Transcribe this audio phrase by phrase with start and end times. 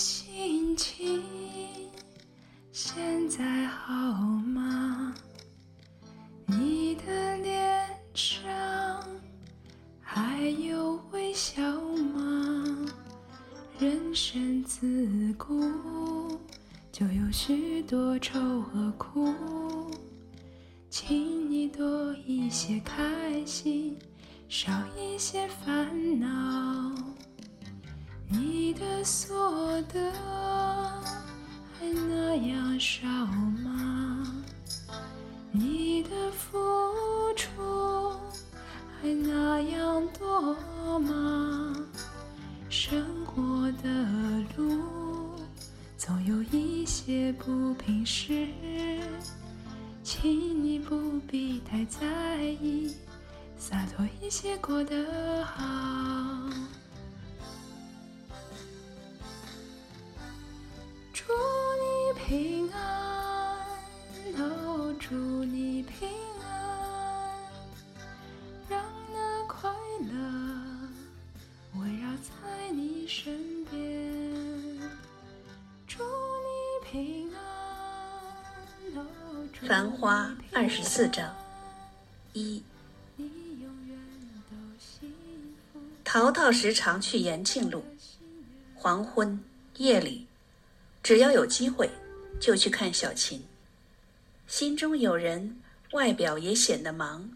[0.00, 1.22] 心情
[2.72, 3.92] 现在好
[4.46, 5.14] 吗？
[6.46, 8.40] 你的脸上
[10.00, 11.60] 还有微笑
[12.14, 12.64] 吗？
[13.78, 15.60] 人生自古
[16.90, 19.34] 就有许多愁和苦，
[20.88, 23.98] 请你多一些开心，
[24.48, 26.79] 少一些烦恼。
[35.52, 36.48] 你的付
[37.34, 38.12] 出
[39.00, 41.74] 还那样多吗？
[42.68, 43.88] 生活的
[44.56, 44.80] 路
[45.96, 48.48] 总有一些不平事，
[50.04, 52.94] 请你不必太在意，
[53.56, 55.62] 洒脱一些过得好。
[80.52, 81.32] 二十四章
[82.32, 82.60] 一。
[83.14, 83.24] 你
[83.60, 83.96] 永远
[84.50, 85.08] 都幸
[85.72, 85.78] 福。
[86.04, 87.84] 淘淘时常去延庆路，
[88.74, 89.38] 黄昏
[89.76, 90.26] 夜里，
[91.04, 91.88] 只要有机会，
[92.40, 93.44] 就去看小琴。
[94.48, 95.60] 心中有人，
[95.92, 97.30] 外表也显得忙。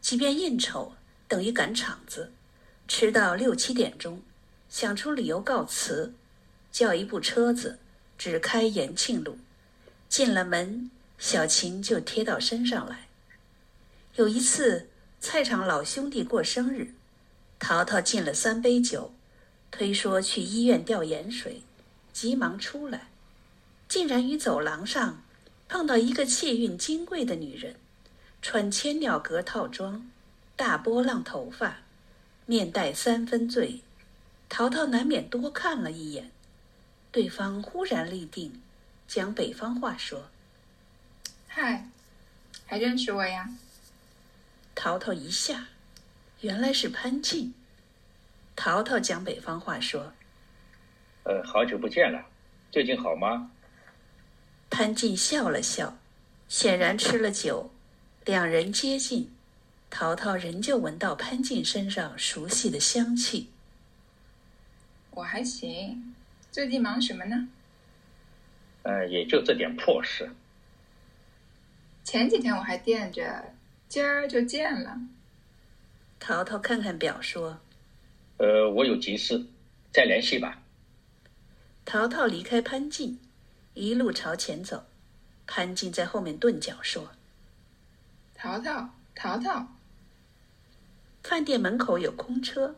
[0.00, 0.92] 即便应酬
[1.28, 2.32] 等于赶场子，
[2.88, 4.20] 吃到六七点钟，
[4.68, 6.12] 想出理由告辞，
[6.72, 7.78] 叫一部车子
[8.18, 9.38] 只开延庆路。
[10.08, 13.06] 进了门，小琴就贴到身上来。
[14.16, 14.88] 有一次，
[15.20, 16.94] 菜场老兄弟过生日，
[17.58, 19.12] 淘淘进了三杯酒，
[19.70, 21.62] 推说去医院吊盐水，
[22.10, 23.08] 急忙出来，
[23.86, 25.22] 竟然于走廊上
[25.68, 27.76] 碰到一个气韵金贵的女人，
[28.40, 30.10] 穿千鸟格套装，
[30.56, 31.82] 大波浪头发，
[32.46, 33.82] 面带三分醉。
[34.48, 36.30] 淘淘难免多看了一眼，
[37.12, 38.60] 对方忽然立定，
[39.06, 40.30] 讲北方话说
[41.52, 41.84] 嗨，
[42.64, 43.50] 还认识我呀
[44.72, 45.66] ？：“淘淘一下，
[46.42, 47.52] 原来是潘静。”
[48.54, 50.12] 淘淘讲北方话说。
[51.24, 52.24] 呃，好久不见了，
[52.70, 53.50] 最近好吗？
[54.70, 55.98] 潘静笑了笑，
[56.46, 57.72] 显然吃了酒，
[58.24, 59.34] 两人接近，
[59.90, 63.50] 淘淘仍旧闻到潘静身上熟悉的香气。
[65.10, 66.14] 我还行，
[66.52, 67.48] 最近忙什么呢？
[68.84, 70.30] 呃，也就这点破事。
[72.04, 73.54] 前几天我还惦着，
[73.88, 74.98] 今儿就见了。
[76.18, 77.60] 淘淘看看表说，
[78.38, 79.44] 呃，我有急事，
[79.92, 80.62] 再联系吧。
[81.84, 83.18] 淘淘离开潘静，
[83.74, 84.84] 一路朝前走。
[85.46, 87.10] 潘静在后面顿脚说
[88.34, 89.66] 淘淘，淘淘
[91.24, 92.76] ，：“饭店门口有空车。”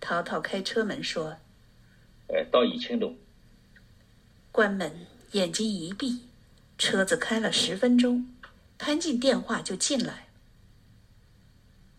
[0.00, 1.38] 淘淘开车门说
[2.28, 3.16] 呃，到宜清路
[4.52, 6.28] ，：“关门。”眼睛一闭，
[6.78, 8.24] 车子开了十分钟，
[8.78, 10.26] 潘进电话就进来。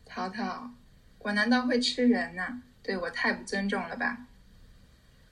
[0.06, 0.72] 淘淘，
[1.19, 4.28] 我难道会吃人呐、对我太不尊重了吧？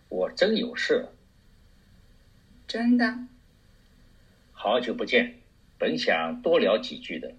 [0.10, 1.08] 我真有事，
[2.68, 3.28] 真的？
[4.52, 5.40] 好久不见，
[5.78, 7.34] 本想多聊几句的。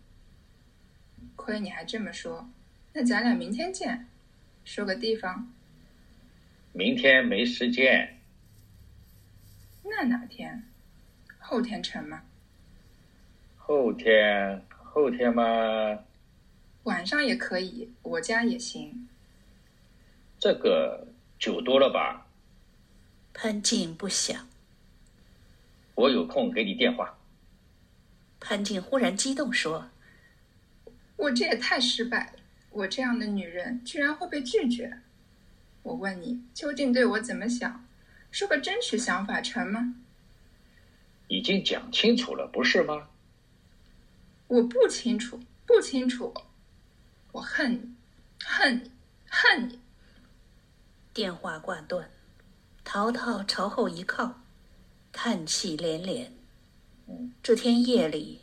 [1.37, 2.49] 亏你还这么说，
[2.93, 4.07] 那咱俩明天见，
[4.65, 5.53] 说个地方。
[6.73, 8.21] 明天没时间，
[9.85, 10.65] 那哪天？
[11.39, 12.23] 后天成吗？
[13.67, 15.43] 后天，后天吗，
[16.83, 19.09] 晚上也可以，我家也行。
[20.39, 21.09] 这个
[21.39, 22.27] 酒多了吧？
[23.33, 24.47] 潘静不想。
[25.95, 27.17] 我有空给你电话。
[28.39, 29.89] 潘静忽然激动说
[31.17, 32.41] 我这也太失败了！
[32.69, 34.99] 我这样的女人居然会被拒绝。
[35.83, 37.83] 我问你，究竟对我怎么想？
[38.31, 39.95] 说个真实想法成吗？
[41.29, 43.09] 已经讲清楚了，不是吗？
[44.55, 46.33] 我不清楚，不清楚。
[47.33, 47.95] 我恨你，
[48.45, 48.91] 恨你，
[49.29, 49.81] 恨你
[51.13, 52.09] ！：“电话挂断。”
[52.85, 54.43] 淘淘朝后一靠，
[55.13, 56.33] 叹气连连。
[57.43, 58.43] 这天夜里，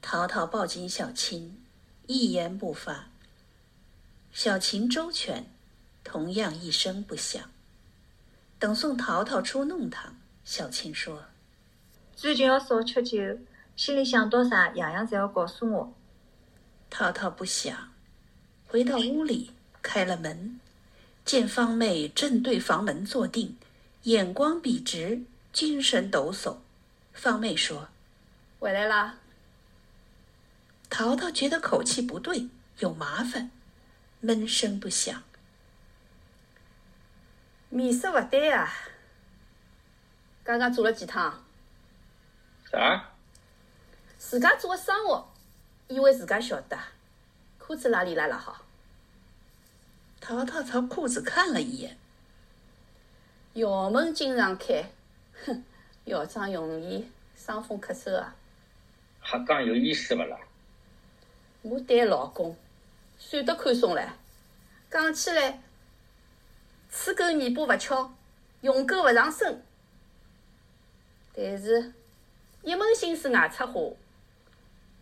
[0.00, 1.60] 淘淘抱紧小琴，
[2.06, 3.08] 一言不发。
[4.30, 5.50] 小琴周全，
[6.04, 7.50] 同样一声不响。
[8.60, 10.14] 等送淘淘出弄堂，
[10.44, 11.24] 小琴说
[12.14, 13.18] 最近要少吃酒，
[13.78, 15.94] 心里想到啥，样样侪要告诉我。
[16.90, 17.92] ：“涛涛不想。”
[18.66, 20.58] 回到屋里，开了门，
[21.24, 23.56] 见方妹正对房门坐定，
[24.02, 25.22] 眼光笔直，
[25.52, 26.56] 精神抖擞。
[27.12, 27.88] 方妹说
[28.58, 29.14] 回来啦。
[30.90, 32.48] ：“淘淘觉得口气不对，
[32.80, 33.52] 有麻烦，
[34.18, 35.22] 闷声不响。
[37.68, 38.68] 面色勿对啊！
[40.42, 41.44] 刚刚做了几趟，
[42.72, 43.10] 啥？
[44.18, 45.26] 自家做个生活，
[45.86, 46.76] 以为自家晓得，
[47.58, 48.64] 裤子哪里拉了好？
[50.20, 51.96] 淘淘朝裤子看了一眼，
[53.54, 54.90] 校门经常开，
[55.46, 55.64] 哼，
[56.04, 58.34] 校长容易伤风咳嗽啊！
[59.24, 60.36] 瞎讲有意思勿啦？
[61.62, 62.56] 我对老公
[63.18, 64.16] 算得宽松了，
[64.90, 65.62] 讲起来，
[66.90, 68.12] 齿狗尾巴勿翘，
[68.62, 69.64] 用狗勿上身。
[71.32, 71.92] 但是，
[72.62, 73.96] 一门心思外出花，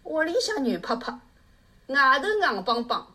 [0.06, 1.20] 屋里向软趴趴，
[1.88, 3.12] 外头硬邦邦，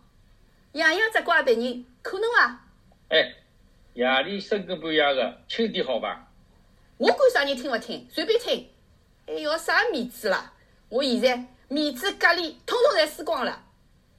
[0.73, 2.59] 样样只怪别人，可能伐？
[3.07, 3.33] 哎，
[3.93, 6.27] 夜里深更半夜的，轻点好伐？
[6.97, 8.69] 我管啥人听勿听，随便听，
[9.25, 10.51] 还要啥面子啦？
[10.89, 13.63] 我现在面子、格脸，统统侪输光了。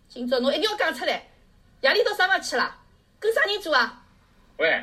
[0.09, 1.29] 今朝侬一定要讲出来，
[1.83, 2.79] 夜里到啥地方去啦？
[3.21, 4.03] 跟啥人做啊？
[4.57, 4.83] 喂，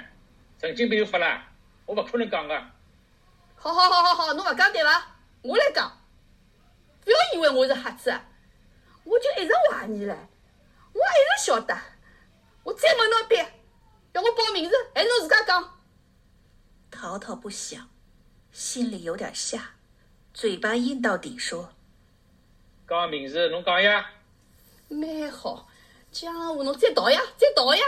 [0.62, 1.44] 神经病又发啦！
[1.88, 2.56] 我勿可能讲个。
[3.56, 5.08] 好好好好好，侬勿讲对伐？
[5.42, 5.92] 我来讲。
[7.04, 8.26] 不要以为我是瞎子啊，
[9.04, 10.16] 我就一直怀疑唻，
[10.94, 11.78] 我一直晓得。
[12.64, 13.52] 我再问侬一遍，
[14.14, 15.80] 要我报名字，还是侬自家讲？
[16.92, 17.90] 淘淘不想，
[18.52, 19.72] 心里有点吓，
[20.34, 21.74] 嘴巴硬到底说
[22.88, 24.12] 讲名字侬讲呀？
[24.90, 25.68] 蛮好，
[26.12, 27.86] 江湖侬再逃呀，再逃呀！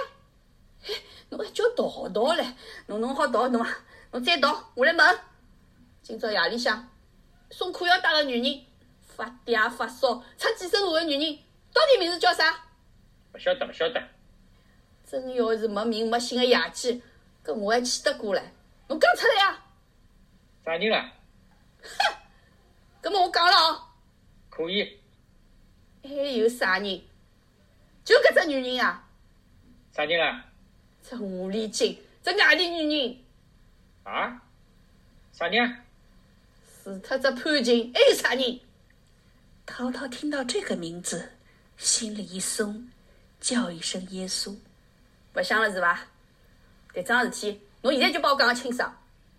[0.87, 0.93] 哎，
[1.29, 2.53] 侬还叫逃逃唻？
[2.87, 3.77] 侬侬好逃侬啊？
[4.11, 5.19] 侬再逃，我来问。
[6.01, 6.89] 今朝夜里向
[7.51, 8.65] 送裤腰带个女人，
[9.21, 11.37] 发嗲发烧、出几身汗个女人，
[11.71, 12.51] 到底名字叫啥？
[13.33, 14.01] 勿晓得勿晓得。
[15.05, 16.99] 真要是没名没姓个野鸡，
[17.45, 18.51] 搿我还气得过来？
[18.87, 19.59] 侬讲出来呀！
[20.65, 21.11] 啥人啦？
[23.03, 23.83] 搿么我讲了哦，
[24.49, 24.99] 可以。
[26.03, 27.03] 还有啥人？
[28.03, 29.07] 就搿只女人啊，
[29.93, 30.45] 啥人啦？
[31.03, 33.17] 只狐狸精，只外地女人。
[34.03, 34.41] 啊？
[35.31, 35.77] 啥人啊？
[36.83, 38.59] 除脱只潘金，还有啥人？
[39.73, 41.29] 淘淘听到这个名字，
[41.77, 42.89] 心里一松，
[43.39, 44.53] 叫一声耶稣。
[45.33, 45.97] 勿想了是伐？
[46.93, 48.93] 迭桩事体，侬现在就帮我讲个清爽。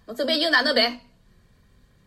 [0.06, 1.00] 侬准备以后哪能办？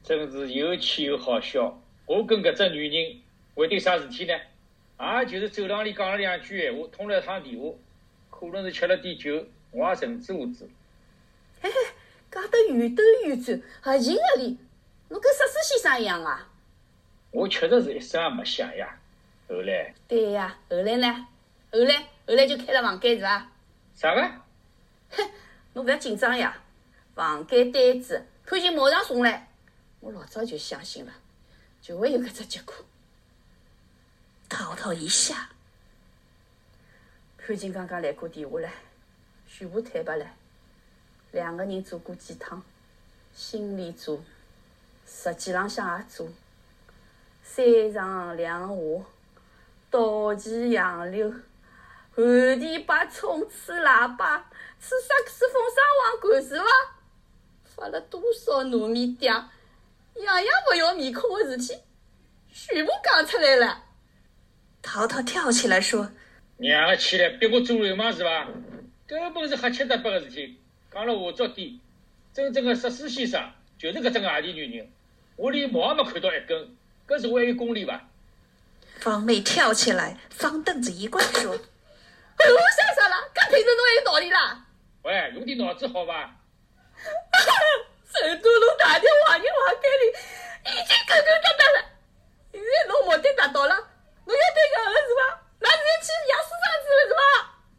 [0.04, 1.80] 真是又气又好笑。
[2.08, 3.22] 我跟搿只女人
[3.54, 4.34] 会对啥事体呢？
[5.20, 7.70] 也就是走廊里讲了两句闲话，通了一趟电话，
[8.32, 10.68] 可能是吃了点酒，我也神志无知。
[11.62, 11.76] 嘿嘿，
[12.32, 14.58] 讲得圆兜圆转，合情合理。
[15.10, 16.50] 侬跟石狮先生一样啊？
[17.36, 18.98] 我确实是一声也没响呀。
[19.50, 21.28] 后来对呀，后来呢？
[21.70, 23.52] 后来后来就开了房间是伐？
[23.94, 24.22] 啥个？
[25.10, 25.30] 哼，
[25.74, 26.58] 侬勿要紧张呀。
[27.14, 29.50] 房间单子潘晴马上送来，
[30.00, 31.12] 我老早就相信了，
[31.82, 32.74] 就会有搿只结果。
[34.48, 35.50] 淘淘一下，
[37.38, 38.70] 潘晴刚刚来过电话唻，
[39.48, 40.26] 全部坦白唻，
[41.32, 42.64] 两个人做过几趟，
[43.34, 44.24] 心里做，
[45.06, 46.30] 实际浪向也做，
[47.48, 49.06] 三上两下，
[49.92, 51.32] 倒骑杨柳，
[52.16, 54.50] 寒地把冲吹喇叭，
[54.82, 56.66] 吹萨克斯风双簧管是伐？
[57.64, 59.50] 发了多少糯米嗲，样
[60.16, 61.80] 样勿要面孔个事体，
[62.52, 63.84] 全部讲出来了。
[64.82, 66.10] 淘淘跳起来说
[66.58, 68.48] 娘个起来逼我做流氓是伐？
[69.06, 70.58] 根本是瞎七搭八个事体。
[70.92, 71.80] 讲了下作点，
[72.34, 74.90] 真正的石狮先生就是搿只外地女人，
[75.36, 76.76] 我连毛也没看到一根，
[77.08, 78.02] 搿是我还有功力伐
[79.00, 81.66] ？：“方妹跳起来，方凳子一跪说我想
[82.96, 83.18] 啥啦？
[83.34, 84.66] 搿听着侬还有道理啦？
[85.04, 86.36] 喂，用点脑子好伐？
[88.12, 90.04] 成都侬大电话人房间里
[90.72, 91.80] 已经狗狗哒哒了，
[92.52, 95.20] 现在侬目的达到了，侬要对搿个是伐？
[95.60, 97.20] 那现在去杨师长子了是伐？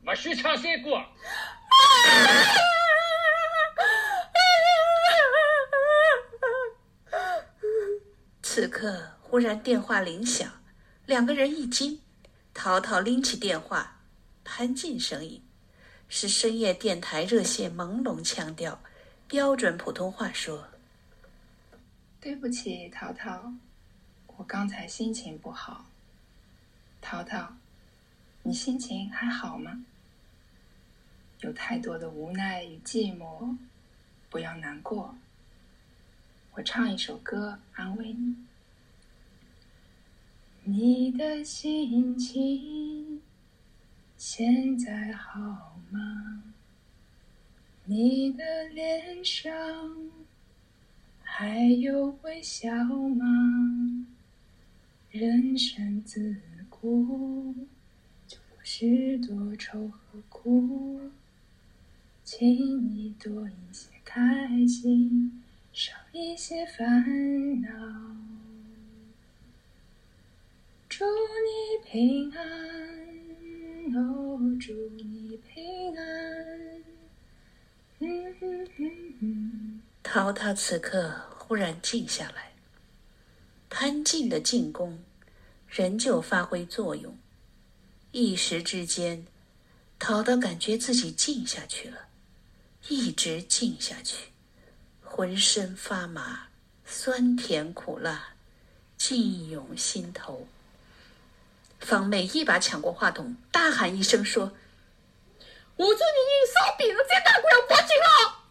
[0.07, 0.87] 勿许唱山歌。
[8.43, 10.49] 此刻忽然电话铃响，
[11.05, 12.01] 两个人一惊。
[12.55, 14.01] 淘淘拎起电话，
[14.45, 15.43] 潘静声音，
[16.09, 18.81] 是深夜电台热线朦胧腔调，
[19.27, 20.69] 标准普通话说
[22.21, 23.53] 对不起，淘淘，
[24.29, 25.85] 我刚才心情不好。
[27.01, 27.53] 淘淘，
[28.45, 29.85] 你心情还好吗？
[31.41, 33.57] 有太多的无奈与寂寞，
[34.31, 35.17] 不要难过。
[36.55, 38.37] 我唱一首歌安慰你。
[40.69, 43.23] 你的心情
[44.17, 46.43] 现在好吗？
[47.85, 49.47] 你的脸上
[51.23, 54.09] 还有微笑吗？
[55.13, 56.35] 人生自
[56.69, 57.55] 古
[58.27, 61.01] 就不是多愁和苦，
[62.25, 68.36] 请你多一些开心，少一些烦恼。
[70.99, 72.41] 祝你平安，
[73.95, 76.83] 哦，祝你平安。
[77.99, 79.83] 嗯哼哼哼。
[80.03, 82.55] 淘淘此刻忽然静下来，
[83.69, 84.99] 潘静的进攻
[85.69, 87.15] 仍旧发挥作用。
[88.13, 89.27] 一时之间，
[89.99, 92.09] 陶陶感觉自己静下去了，
[92.89, 94.31] 一直静下去，
[95.03, 96.49] 浑身发麻，
[96.87, 98.31] 酸甜苦辣
[98.97, 100.49] 尽涌心头。
[101.79, 104.53] 方妹一把抢过话筒，大喊一声说
[105.77, 108.45] ：“我这女人烧饼了，再打过来我报警了！”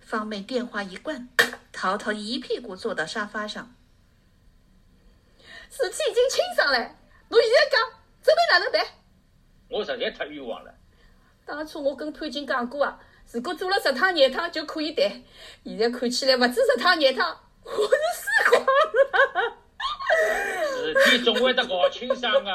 [0.00, 1.28] 方妹电话一关，
[1.72, 3.74] 淘淘一屁股坐到沙发上。
[5.70, 6.78] 事体已经清爽了，
[7.28, 7.80] 侬现在讲，
[8.22, 8.84] 准备哪能办？
[9.68, 10.74] 我实在太冤枉了。
[11.46, 12.98] 当初我跟潘金讲过啊，
[13.30, 15.22] 如果做了十趟廿趟就可以谈，
[15.64, 17.78] 现在看起来不止十趟廿趟，我是
[18.16, 18.59] 死光了。
[21.04, 22.54] 事体总会得搞清爽啊！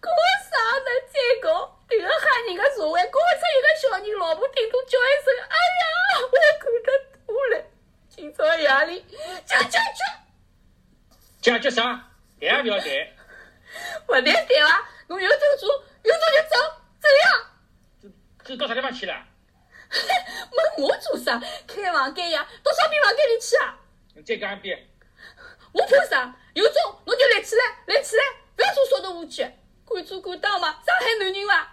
[0.00, 0.10] 过
[0.50, 1.72] 啥能再搞？
[1.88, 5.84] 迭个吓人个社会，搞出一个小人，老婆听到叫一声“哎呀”，
[6.22, 6.26] 我
[6.58, 6.88] 看得
[7.26, 7.64] 多了。
[8.08, 9.04] 今朝夜里
[9.44, 10.04] 叫叫叫，
[11.40, 11.82] 解决啥？
[12.40, 12.88] 谈也不要谈。
[14.06, 14.88] 不谈谈伐？
[15.08, 15.68] 侬有种做，
[16.02, 16.56] 有种就走，
[17.00, 18.12] 怎样？
[18.44, 19.14] 这到啥地方去了？
[20.50, 21.40] 问我做啥？
[21.68, 23.78] 开房间呀，到烧饼房间里去啊！
[24.14, 24.88] 你再讲一遍。
[25.76, 26.34] 我怕啥？
[26.54, 28.22] 有种侬就立起来，立起来，
[28.56, 29.42] 不要做小动物去，
[29.84, 30.68] 敢做敢当嘛？
[30.68, 31.70] 上海男人伐？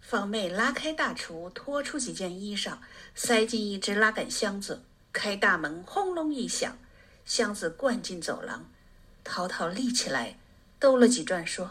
[0.00, 2.78] 方妹拉开大橱，拖出几件衣裳，
[3.14, 6.76] 塞进一只拉杆箱子，开大门，轰隆一响，
[7.24, 8.68] 箱子灌进走廊。
[9.22, 10.36] 淘淘立起来，
[10.80, 11.70] 兜了几转，说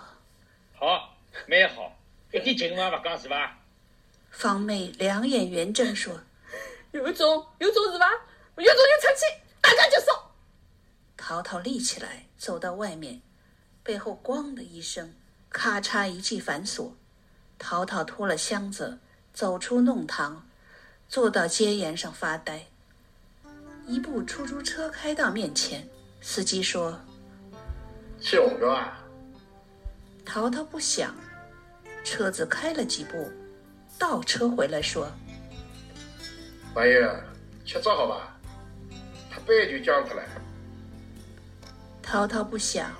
[0.73, 1.17] 好，
[1.47, 1.93] 蛮好，
[2.31, 3.57] 一点情话不讲是伐
[4.31, 6.17] ？：“方妹两眼圆睁，说。”
[6.91, 8.09] 有种有种是伐？
[8.55, 9.25] 有种就出去，
[9.59, 10.30] 大家就烧。
[11.21, 13.21] 淘淘立起来，走到外面，
[13.83, 15.13] 背后“咣”的一声，
[15.51, 16.97] 咔嚓一记反锁。
[17.59, 18.97] 淘淘拖了箱子，
[19.31, 20.43] 走出弄堂，
[21.07, 22.65] 坐到街沿上发呆。
[23.85, 25.87] 一部出租车开到面前，
[26.21, 26.99] 司机说
[28.19, 28.97] 去红标啊
[30.25, 31.15] ？：“淘淘不想。”
[32.03, 33.31] 车子开了几步，
[33.99, 35.07] 倒车回来说
[36.73, 37.15] 朋友，
[37.63, 38.35] 吃早好吧？
[39.29, 40.23] 太白就僵脱了。
[42.01, 42.91] ：“淘淘不响。”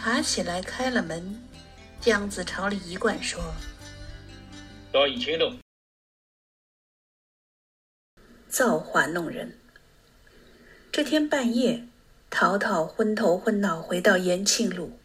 [0.00, 1.40] 爬起来开了门，
[2.04, 3.52] 样子朝里一灌说。
[8.48, 9.58] 造化弄人。
[10.92, 11.88] 这天半夜，
[12.30, 15.00] 淘淘昏头昏脑回到延庆路，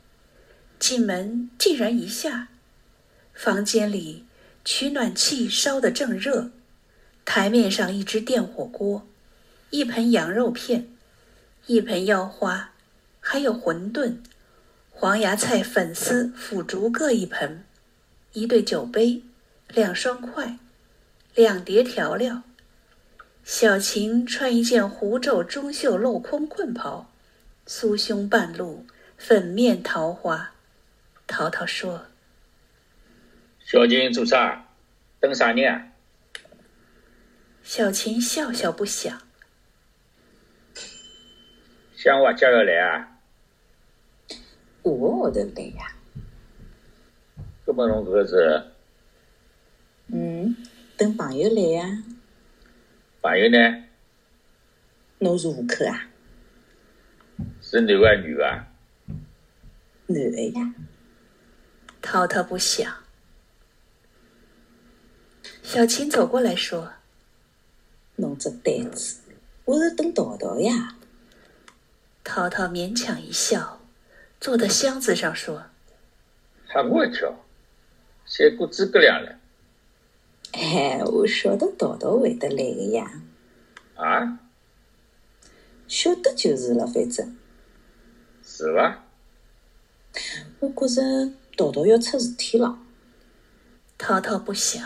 [0.78, 2.50] 进门竟然一下，
[3.34, 4.28] 房间里
[4.64, 6.52] 取暖器烧得正热，
[7.26, 9.08] 台面上一只电火锅，
[9.72, 10.96] 一盆羊肉片，
[11.66, 12.73] 一盆腰花，
[13.26, 14.18] 还有馄饨、
[14.92, 17.64] 黄芽菜粉丝、腐竹各一盆，
[18.34, 19.24] 一对酒杯，
[19.70, 20.60] 两双筷，
[21.34, 22.44] 两碟调料。
[23.46, 27.10] 小琴穿一件狐皱中袖镂空困袍，
[27.66, 28.86] 酥胸半露，
[29.18, 30.52] 粉面桃花。
[31.26, 32.08] 淘淘说
[33.66, 34.68] 小琴做啥？
[35.22, 35.88] 等啥人啊
[37.64, 39.22] ？：“小琴笑笑不响。
[41.96, 43.13] 想我家要来啊？
[44.84, 45.96] 下个号头来呀。
[47.66, 48.66] 搿么侬搿个是
[50.08, 50.56] 嗯，
[50.98, 52.04] 等朋友来呀。
[53.22, 53.86] 朋友呢？
[55.20, 56.10] 侬是户口啊？
[57.62, 58.68] 是男个还是女个啊？
[60.08, 60.76] 男的呀。
[62.02, 62.94] 淘淘不想。
[65.62, 66.94] 小琴走过来说
[68.18, 69.22] 侬只呆子，
[69.64, 70.98] 我是等淘淘呀。
[72.24, 73.80] ：“淘淘勉强一笑，
[74.44, 75.64] 坐到箱子上说
[76.68, 77.34] 吓我一跳，
[78.26, 79.40] 三过诸葛亮了
[80.52, 83.22] 哎，我晓得淘淘会得来个呀，
[83.96, 84.40] 啊？
[85.88, 87.38] 晓得就是了，反正
[88.44, 89.06] 是伐？
[90.60, 92.78] 我觉着淘淘要出事体了。
[93.98, 94.86] ：‘淘淘不响。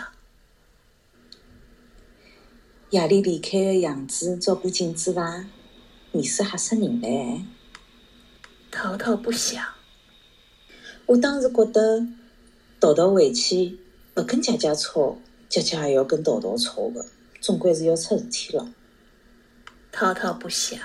[2.90, 5.46] 夜里离开的样子照过镜子伐？
[6.12, 7.44] 面色吓死人唻！’
[8.70, 9.64] 淘淘不想。
[11.06, 12.06] 我当时觉得
[12.78, 13.78] 淘淘回去
[14.16, 17.04] 勿跟姐姐吵，姐姐也要跟淘淘吵的，
[17.40, 18.72] 总归是要出事体了。
[19.90, 20.78] 涛涛不想，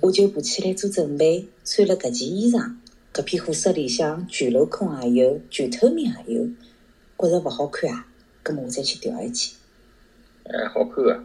[0.00, 2.76] 我就爬起来做准备，穿了搿件衣裳。
[3.10, 6.46] 搿片货色里向全镂空也有，全透明也有，
[7.18, 8.06] 觉着勿好看啊，
[8.42, 9.54] 葛末我再去调一件。
[10.44, 11.24] 哎，好看啊。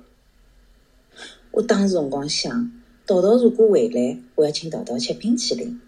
[1.52, 2.72] 我当时辰光想，
[3.06, 5.82] 淘淘如果回来，我要请桃桃吃冰淇淋。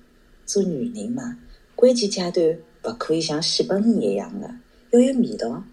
[0.46, 1.38] 做女人嘛，
[1.74, 4.54] 关键阶段勿可以像死本鱼一样的，
[4.92, 5.64] 要有味道。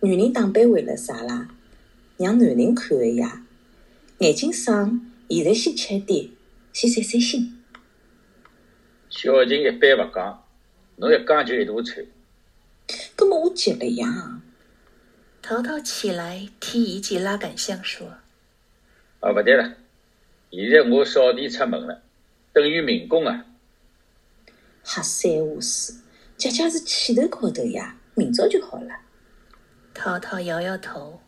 [0.00, 1.48] 女人打扮为了啥啦？
[2.16, 3.44] 让男人看的呀。
[4.18, 6.30] 眼睛爽，现在先吃点，
[6.72, 7.60] 先散散心。
[9.10, 10.44] 小静一般勿讲，
[10.96, 12.06] 侬一讲就一大串。
[13.16, 14.40] 葛末我急了呀。
[15.42, 18.06] 淘淘起来替姨姐拉杆箱说
[19.20, 19.76] ：“啊，勿对了，
[20.50, 22.02] 现在我扫地出门了，
[22.52, 23.44] 等于民工啊。
[24.82, 26.00] 瞎三胡四，
[26.36, 28.88] 姐姐是气头高头呀，明朝就好了。”
[29.92, 31.20] 涛涛摇摇头。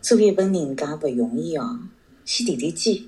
[0.00, 1.80] 做一份人家勿容易哦，
[2.24, 3.04] 先提提肩，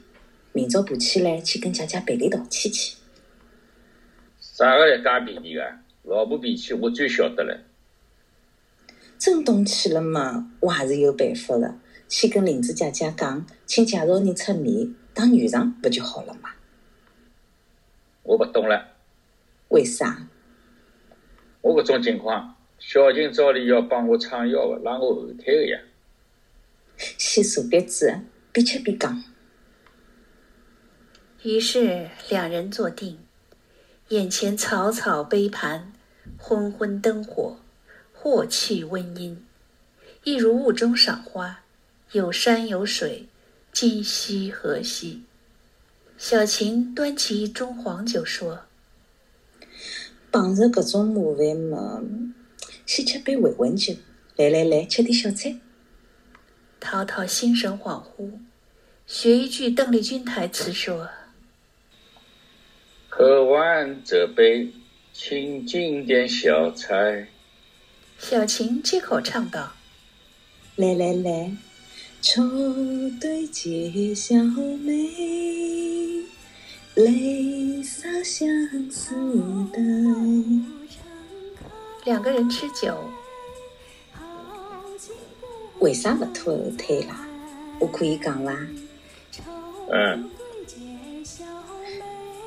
[0.52, 2.96] 明朝爬起来去跟姐姐赔礼道歉去。
[4.38, 5.62] 啥个来介便宜个？
[6.02, 7.58] 老婆脾气我最晓得了。
[9.18, 11.74] 真动气了嘛，我还是有办法的。
[12.10, 16.50] 去跟林子姐姐讲，请介绍人出面当女上，不就好了吗？
[18.24, 18.96] 我不懂了，
[19.68, 20.26] 为啥？
[21.60, 25.80] 我搿种情况，小琴照例要帮我撑腰个，拉我后腿的呀。
[26.96, 28.18] 先坐别子，
[28.50, 29.22] 边吃边讲。
[31.44, 33.20] 于是两人坐定，
[34.08, 35.92] 眼前草草杯盘，
[36.36, 37.60] 昏昏灯火，
[38.12, 39.46] 霍气温阴，
[40.24, 41.62] 一如雾中赏花，
[42.12, 43.26] 有山有水，
[43.72, 45.22] 今夕何夕？
[46.18, 48.62] 小琴端起一盅黄酒说
[50.32, 52.02] ：“碰着搿种麻烦嘛，
[52.84, 53.94] 先吃杯回魂酒。
[54.34, 55.60] 来来来，吃点小菜。”
[56.80, 58.32] 涛涛心神恍惚，
[59.06, 61.08] 学一句邓丽君台词说
[63.08, 64.72] ：“喝完这杯，
[65.12, 67.28] 请进点小菜。”
[68.18, 69.74] 小琴接口唱道
[70.74, 71.52] ：“来来来，
[72.22, 72.42] 抽
[73.18, 74.34] 对结小
[74.84, 76.22] 眉，
[76.94, 78.46] 泪洒相
[78.90, 79.14] 思
[79.72, 79.80] 带。”
[82.04, 82.94] 两个人吃酒。
[85.78, 87.26] 为啥勿拖后腿啦？
[87.78, 88.54] 我可以讲伐？
[89.90, 90.30] 嗯。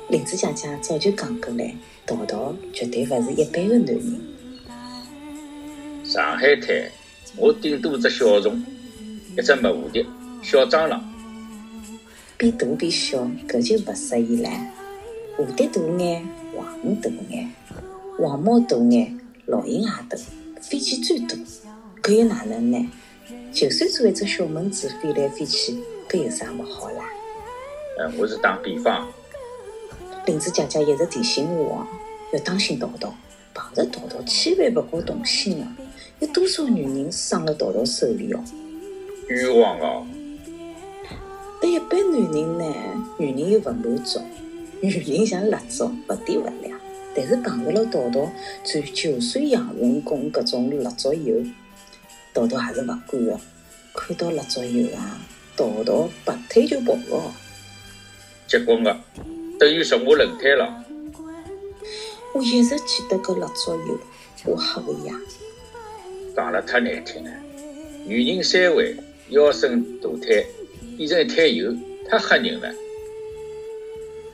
[0.08, 1.64] 林子姐姐早就讲过了，
[2.06, 4.20] 淘淘绝对勿是一般的男人。
[6.04, 6.88] 上海滩，
[7.36, 8.64] 我顶多只小虫，
[9.36, 10.06] 一只木蝴蝶，
[10.42, 11.02] 小蟑螂。
[12.36, 14.48] 变大变小，搿就勿适宜了。
[15.36, 17.50] 蝴蝶大眼，黄鱼大眼，
[18.16, 20.16] 黄猫大眼，老鹰也大，
[20.60, 21.36] 飞机最大，
[22.00, 22.88] 搿又哪能呢？
[23.52, 27.02] 就算做一只小蚊子飞来飞去，搿有啥勿好啦？
[27.98, 29.08] 嗯，我是打比方。
[30.26, 31.86] 林子姐姐一直提醒我哦，
[32.32, 33.12] 要当心淘淘，
[33.52, 35.66] 碰着淘淘千万勿好动心哦。
[36.20, 38.38] 有多少女人伤了淘淘手里哦？
[39.28, 40.06] 冤枉哦！
[41.60, 42.64] 对一般男人呢，
[43.18, 44.20] 女人又勿满足，
[44.80, 46.78] 女人像蜡烛，勿点勿亮。
[47.16, 48.28] 但是碰着了淘淘
[48.64, 51.36] 转九岁养成功搿种蜡烛油。
[52.34, 53.40] 桃桃还是勿敢个，
[53.94, 55.18] 看到蜡烛油啊，
[55.56, 57.32] 桃桃拔腿就跑哦。
[58.46, 59.00] 结棍个，
[59.58, 60.84] 等于说我轮胎了。
[62.34, 63.98] 我一直记得搿蜡烛油，
[64.44, 65.14] 我吓个呀。
[66.36, 67.30] 讲了太难听了，
[68.04, 68.96] 女人三围，
[69.30, 70.46] 腰身大腿，
[70.96, 71.74] 变成一滩油，
[72.08, 72.72] 太吓人了。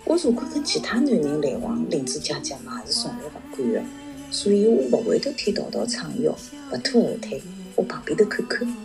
[0.05, 3.83] 我如果跟其他男人来往，林子姐姐嘛是从来勿管的，
[4.31, 6.37] 所以我勿会得替桃桃撑腰，
[6.73, 7.41] 勿拖后腿。
[7.77, 8.77] 我旁边头看看，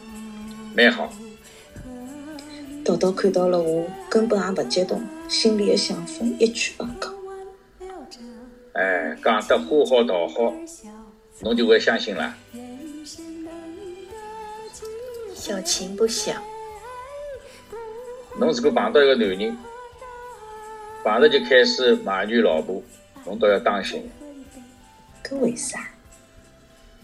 [0.75, 1.11] 蛮好。
[2.85, 7.13] 桃桃看到了我，根本也勿激动，心里的想法一句勿讲。
[8.73, 10.53] 哎，讲得花好桃好，
[11.41, 12.35] 侬就会相信了。
[15.45, 16.43] 小琴不想。
[18.39, 19.55] 侬如果碰到一个男人，
[21.03, 22.81] 碰着就开始埋怨老婆，
[23.25, 24.09] 侬倒要当心。
[25.23, 25.77] 搿为啥？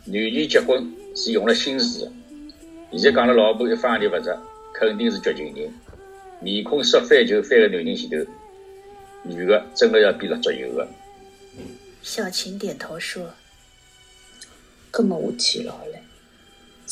[0.06, 0.91] 男女结婚。
[1.13, 2.12] 是用了心思的。
[2.93, 4.36] 现在讲了老婆一方的勿值，
[4.73, 5.71] 肯定是绝情人。
[6.39, 8.32] 面孔说翻就翻的男人前头，
[9.21, 10.88] 女的真的要比蜡烛油的。
[12.01, 13.30] 小琴点头说
[14.91, 15.99] ：“搿么我记牢了。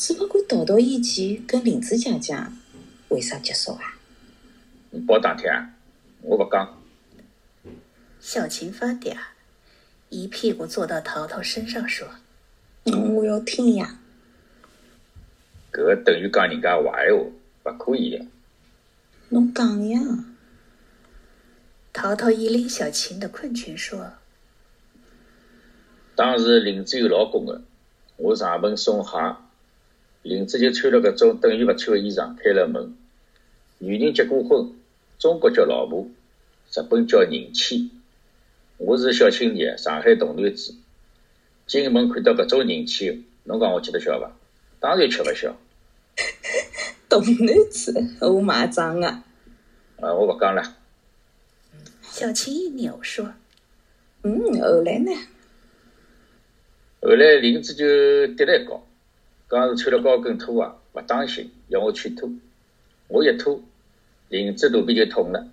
[0.02, 2.34] 只不过淘淘以前跟林子姐姐
[3.10, 3.98] 为啥结束啊？
[4.88, 5.74] 你包打听啊？
[6.22, 6.80] 我不讲。
[8.18, 9.14] 小琴发嗲，
[10.08, 12.08] 一屁股坐到淘淘身上说。
[12.84, 13.98] 嗯，我要听呀。
[15.70, 17.14] 搿个等于讲人家坏闲
[17.62, 18.24] 话，勿可以的。
[19.28, 20.00] 侬讲呀。
[21.92, 24.14] 淘淘一拎小琴的困裙说
[26.16, 27.60] ：“当时林子有老公的，
[28.16, 29.36] 我上门送蟹，
[30.22, 32.94] 林子就穿了搿种等于勿穿的衣裳，开了门。
[33.78, 34.72] 女人结过婚，
[35.18, 36.06] 中国叫老婆，
[36.74, 37.90] 日本叫人妻。
[38.76, 40.74] 我是小青年，上海童男子，
[41.66, 44.30] 进门看到搿种人妻，侬讲我吃得消伐？
[44.78, 45.56] 当然吃勿消。
[47.08, 49.24] 童男子，我买账啊！
[50.00, 50.76] 啊，我勿讲了。”
[52.02, 53.32] 小青一扭说
[54.22, 55.10] ：“嗯，后来呢？
[57.00, 57.86] 后来林子就
[58.34, 58.86] 跌了一跤，
[59.50, 62.30] 讲是穿了高跟拖鞋，勿当心，要我去拖。
[63.08, 63.60] 我一拖，
[64.28, 65.44] 林子肚皮就痛了，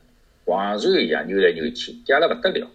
[0.45, 2.69] 黄鳝一样扭来扭去，嗲了勿得了。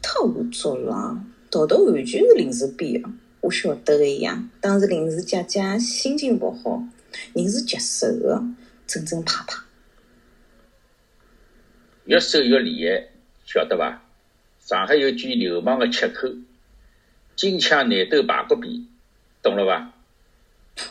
[0.00, 1.20] 太胡作了！
[1.50, 3.08] 淘淘完全是临时编的，
[3.40, 4.48] 我晓得个呀。
[4.60, 6.80] 当时临时姐姐心情勿好，
[7.34, 8.40] 人是棘手的，
[8.86, 9.64] 整整啪啪。
[12.04, 13.08] 越瘦越厉害，
[13.44, 14.02] 晓得伐？
[14.60, 16.28] 上海有句流氓的切口，
[17.34, 18.86] 金枪难斗排骨皮，
[19.42, 19.92] 懂了伐？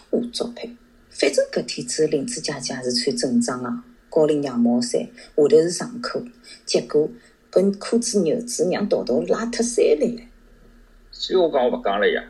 [0.09, 0.75] 胡作配！
[1.09, 6.25] 反正搿天子林子姐姐是穿正装啊，高领羊毛衫，下头是长裤，
[6.65, 7.09] 结果
[7.51, 10.21] 搿裤子纽子让淘淘拉脱三来了。
[11.11, 12.23] 所以我讲我勿讲了呀，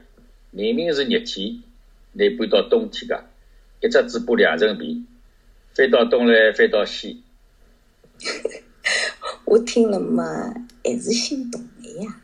[0.51, 1.62] 明明是热天，
[2.13, 3.23] 乃搬到冬天个，
[3.82, 5.05] 一只嘴巴两层皮，
[5.73, 7.23] 翻到东来翻到西。
[9.45, 10.53] 我听了嘛，
[10.84, 12.21] 还是心动的呀。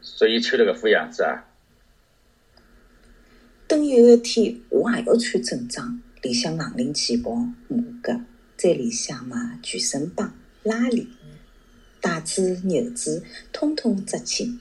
[0.00, 1.44] 所以穿了搿副样子啊。
[3.68, 7.34] 等有一天，我也要穿正装，里向硬领旗袍、
[7.68, 8.24] 马甲，
[8.56, 11.06] 再里向嘛全身绑、拉链、
[12.00, 14.58] 带子、牛子，通通扎紧，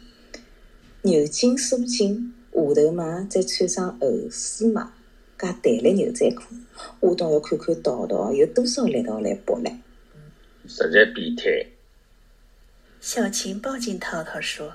[1.04, 4.93] 牛筋束紧，下头嘛再穿上厚丝袜
[5.39, 6.54] 加弹力牛仔裤。
[7.00, 9.72] 我倒要看看淘淘有多少力道来搏了。
[10.67, 11.65] 实在变态！
[13.00, 14.74] 小琴抱紧涛涛说：“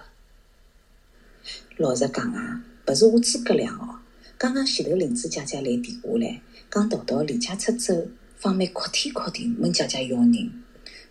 [1.76, 3.98] 老实讲啊，不是我诸葛亮哦。
[4.38, 6.40] 刚刚前头林子姐姐来电话来，
[6.70, 10.50] 讲桃桃离家出走，方妹哭天哭地问姐姐要人。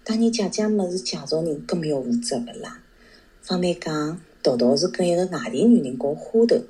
[0.04, 2.84] 当然姐姐么是介绍人，根本要负责不啦？
[3.42, 6.62] 方妹讲桃桃是跟一个外地女人搞花头，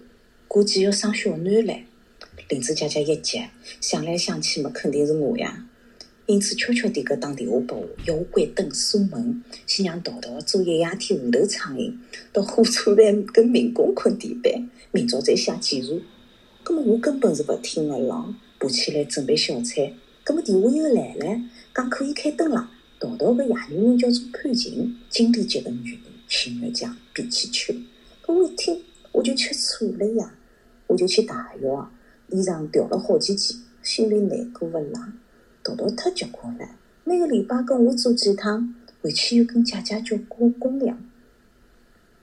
[0.48, 1.80] 估计要生小囡唻。
[2.50, 3.42] 林子姐姐一急，
[3.80, 5.66] 想来想去么，肯定是我呀。”
[6.28, 11.94] 因此，悄悄地个打电话拨我，要我关灯锁门，先让桃桃做一夜天无头苍蝇，
[12.32, 15.90] 到火车站跟民工困地板，明朝再写检查。
[16.72, 19.92] 葛么我根本是勿听个啦，爬起来准备小菜。
[20.24, 21.42] 葛么电话又来了，
[21.76, 22.72] 讲可以开灯了。
[22.98, 27.74] 淘淘个野女人叫做潘晴，经理级个女人，性越强，脾气缺。
[28.26, 28.82] 搿我一听，
[29.12, 30.34] 我就吃醋了呀，
[30.88, 31.68] 我就去洗浴，
[32.30, 35.12] 衣裳掉了好几件，心里难过勿啦。
[35.62, 36.70] 淘淘太结棍了，
[37.04, 40.98] 每个礼拜跟我做几趟，回去又跟姐姐叫过公粮，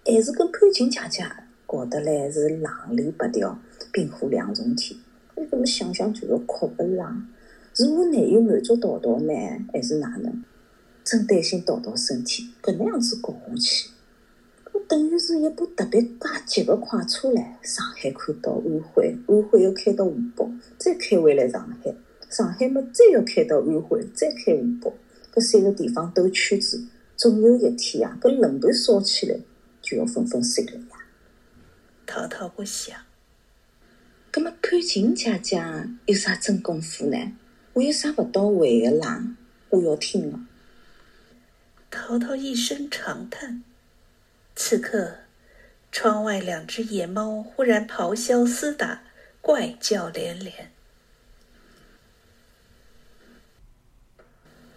[0.07, 1.23] 还是跟潘晴姐姐
[1.67, 3.61] 搞得来是冷里八条，
[3.93, 4.99] 冰火两重天。
[5.35, 7.27] 我怎么想想就要哭不啦？
[7.75, 9.33] 是我难以满足淘淘呢，
[9.73, 10.43] 还是哪能？
[11.05, 13.89] 真担心淘淘身体搿能样子搞下去，
[14.65, 17.43] 搿等于是一部特别加急的快车唻。
[17.63, 21.95] 上海开到安徽，安徽又开到湖北，再开回来上海。
[22.29, 24.93] 上海么，再要开到安徽，再开湖北，
[25.35, 26.85] 搿三个地方兜圈子，
[27.17, 29.39] 总有一天啊，搿轮盘烧起来，
[29.81, 31.07] 就要纷纷碎了呀。
[32.05, 32.99] 涛涛不想，
[34.41, 35.61] 那么潘晴姐姐
[36.07, 37.19] 有啥真功夫呢？
[37.73, 39.35] 我有啥勿到位的啦？
[39.69, 40.39] 我要听了。
[41.91, 43.65] 涛涛一声长叹。
[44.55, 45.17] 此刻，
[45.91, 49.03] 窗外两只野猫忽然咆哮厮打，
[49.41, 50.71] 怪叫连连。